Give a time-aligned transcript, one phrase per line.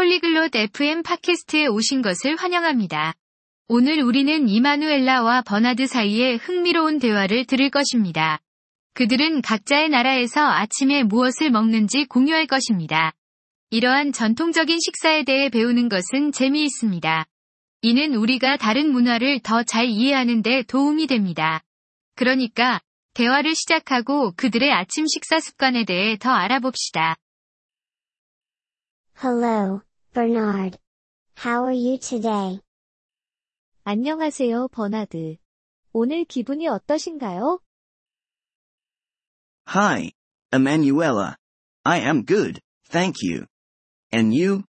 [0.00, 3.12] 폴리글롯 FM 팟캐스트에 오신 것을 환영합니다.
[3.68, 8.40] 오늘 우리는 이마누엘라와 버나드 사이의 흥미로운 대화를 들을 것입니다.
[8.94, 13.12] 그들은 각자의 나라에서 아침에 무엇을 먹는지 공유할 것입니다.
[13.68, 17.26] 이러한 전통적인 식사에 대해 배우는 것은 재미있습니다.
[17.82, 21.62] 이는 우리가 다른 문화를 더 잘 이해하는 데 도움이 됩니다.
[22.16, 22.80] 그러니까
[23.12, 27.16] 대화를 시작하고 그들의 아침 식사 습관에 대해 더 알아봅시다.
[29.22, 29.82] Hello,
[30.12, 30.78] Bernard.
[31.36, 32.60] How are you today?
[33.84, 35.36] 안녕하세요, 버나드.
[35.92, 37.60] 오늘 기분이 어떠신가요?
[39.68, 40.10] Hi,
[40.52, 41.36] Emanuela.
[41.84, 42.60] I am good,
[42.90, 43.46] thank you.
[44.12, 44.64] And you?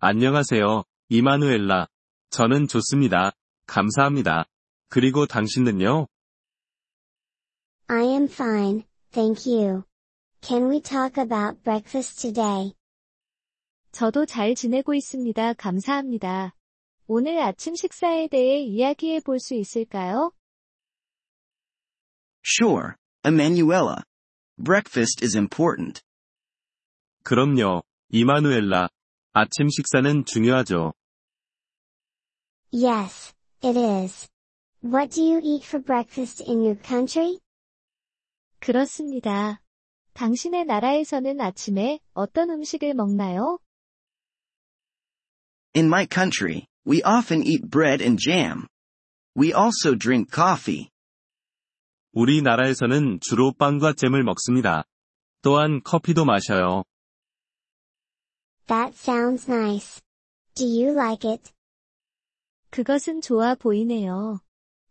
[0.00, 1.88] 안녕하세요, 이마누엘라.
[2.28, 3.32] 저는 좋습니다.
[3.66, 4.44] 감사합니다.
[4.90, 6.08] 그리고 당신은요?
[7.88, 9.84] I am fine, thank you.
[10.42, 12.74] Can we talk about breakfast today?
[13.92, 15.54] 저도 잘 지내고 있습니다.
[15.54, 16.54] 감사합니다.
[17.06, 20.32] 오늘 아침 식사에 대해 이야기해 볼 수 있을까요?
[22.42, 23.96] Sure, Emanuela.
[24.56, 26.02] Breakfast is important.
[27.24, 28.88] 그럼요, 이마누엘라.
[29.32, 30.92] 아침 식사는 중요하죠.
[32.72, 34.28] Yes, it is.
[34.82, 37.40] What do you eat for breakfast in your country?
[38.60, 39.60] 그렇습니다.
[40.14, 43.58] 당신의 나라에서는 아침에 어떤 음식을 먹나요?
[45.73, 48.67] In my country, we often eat bread and jam.
[49.35, 50.89] We also drink coffee.
[52.13, 54.85] 우리나라에서는 주로 빵과 잼을 먹습니다.
[55.41, 56.83] 또한 커피도 마셔요.
[58.67, 60.01] That sounds nice.
[60.55, 61.51] Do you like it?
[62.69, 64.39] 그것은 좋아 보이네요.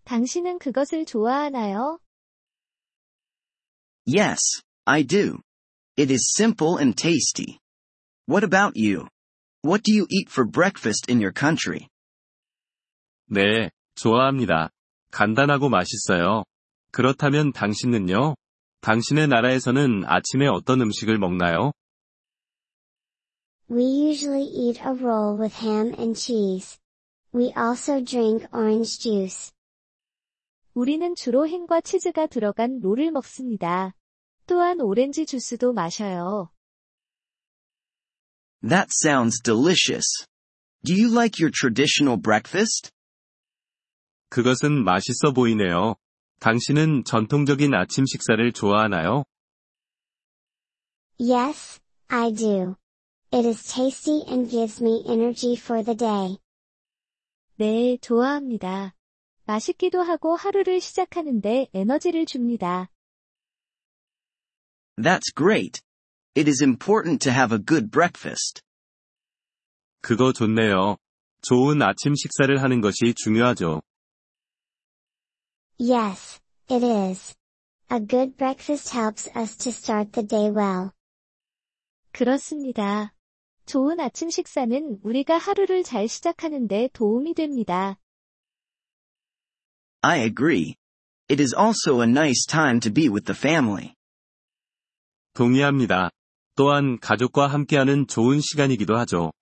[0.04, 1.98] 당신은 그것을 좋아하나요?
[4.06, 5.40] Yes, I do.
[5.96, 7.58] It is simple and tasty.
[8.28, 9.08] What about you?
[9.63, 11.87] What do you eat for breakfast in your country?
[13.25, 14.69] 네, 좋아합니다.
[15.11, 16.43] 간단하고 맛있어요.
[16.91, 18.35] 그렇다면 당신은요?
[18.81, 21.73] 당신의 나라에서는 아침에 어떤 음식을 먹나요?
[23.69, 26.79] We usually eat a roll with ham and cheese.
[27.33, 29.51] We also drink orange juice.
[30.73, 33.93] 우리는 주로 햄과 치즈가 들어간 롤을 먹습니다.
[34.47, 36.49] 또한 오렌지 주스도 마셔요.
[38.62, 40.04] That sounds delicious.
[40.84, 42.90] Do you like your traditional breakfast?
[44.30, 45.96] 그것은 맛있어 보이네요.
[46.40, 49.24] 당신은 전통적인 아침 식사를 좋아하나요?
[51.18, 52.76] Yes, I do.
[53.32, 56.38] It is tasty and gives me energy for the day.
[57.56, 58.94] 네, 좋아합니다.
[59.46, 62.90] 맛있기도 하고 하루를 시작하는데 에너지를 줍니다.
[64.96, 65.80] That's great.
[66.36, 68.60] It is important to have a good breakfast.
[70.00, 70.96] 그거 좋네요.
[71.42, 73.82] 좋은 아침 식사를 하는 것이 중요하죠.
[75.78, 77.34] Yes, it is.
[77.92, 80.90] A good breakfast helps us to start the day well.
[82.12, 83.14] 그렇습니다.
[83.66, 87.98] 좋은 아침 식사는 우리가 하루를 잘 시작하는데 도움이 됩니다.
[90.02, 90.76] I agree.
[91.30, 93.94] It is also a nice time to be with the family.
[95.34, 96.10] 동의합니다.
[96.58, 99.32] 또한 가족과 함께하는 좋은 시간이기도 하죠.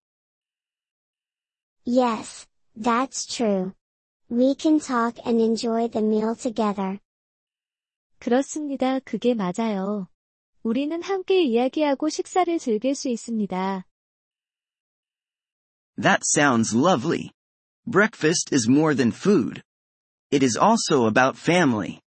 [1.87, 2.47] Yes,
[2.77, 3.73] that's true.
[4.31, 6.99] We can talk and enjoy the meal together.
[8.19, 8.99] 그렇습니다.
[9.01, 10.09] 그게 맞아요.
[10.63, 13.85] 우리는 함께 이야기하고 식사를 즐길 수 있습니다.
[16.01, 17.31] That sounds lovely.
[17.85, 19.63] Breakfast is more than food.
[20.31, 22.01] It is also about family.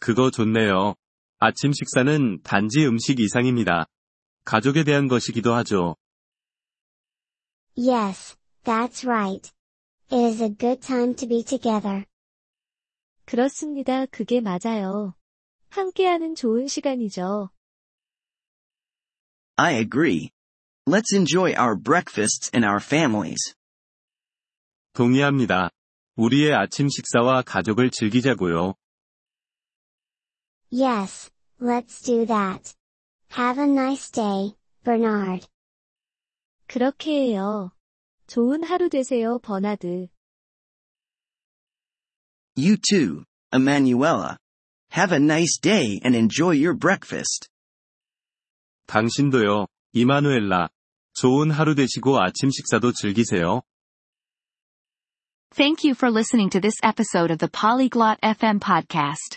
[0.00, 0.96] 그거 좋네요.
[1.39, 3.85] 아침 식사는 단지 음식 이상입니다.
[4.43, 5.95] 가족에 대한 것이기도 하죠.
[7.77, 9.51] Yes, that's right.
[10.11, 12.05] It is a good time to be together.
[13.25, 14.07] 그렇습니다.
[14.07, 15.13] 그게 맞아요.
[15.69, 17.51] 함께하는 좋은 시간이죠.
[19.57, 20.31] I agree.
[20.87, 23.53] Let's enjoy our breakfasts and our families.
[24.93, 25.69] 동의합니다.
[26.15, 28.73] 우리의 아침 식사와 가족을 즐기자고요.
[30.70, 31.30] Yes,
[31.60, 32.74] let's do that.
[33.30, 35.46] Have a nice day, Bernard.
[36.66, 37.72] 그렇게 해요.
[38.26, 40.08] 좋은 하루 되세요, 버나드.
[42.56, 44.38] You too, Emanuela.
[44.92, 47.48] Have a nice day and enjoy your breakfast.
[48.86, 50.68] 당신도요, 이마누엘라.
[51.14, 53.62] 좋은 하루 되시고 아침 식사도 즐기세요.
[55.54, 59.36] Thank you for listening to this episode of the Polyglot FM podcast.